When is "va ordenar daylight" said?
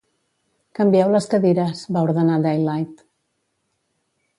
1.97-3.09